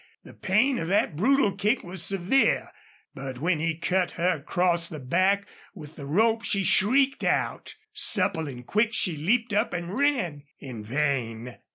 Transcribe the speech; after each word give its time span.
The 0.23 0.33
pain 0.33 0.79
of 0.79 0.87
that 0.87 1.15
brutal 1.15 1.51
kick 1.55 1.83
was 1.83 2.01
severe, 2.03 2.71
but 3.13 3.37
when 3.37 3.59
he 3.59 3.75
cut 3.77 4.13
her 4.13 4.37
across 4.37 4.89
the 4.89 4.97
bare 4.99 5.35
back 5.37 5.47
with 5.75 5.95
the 5.95 6.07
rope 6.07 6.43
she 6.43 6.63
shrieked 6.63 7.23
out. 7.23 7.75
Supple 7.93 8.47
and 8.47 8.65
quick, 8.65 8.93
she 8.93 9.15
leaped 9.15 9.53
up 9.53 9.73
and 9.73 9.95
ran. 9.95 10.41
In 10.57 10.83
vain! 10.83 11.59